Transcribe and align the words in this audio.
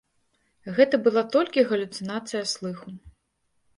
Гэта 0.77 0.99
была 1.07 1.23
толькі 1.37 1.67
галюцынацыя 1.73 2.43
слыху. 2.57 2.89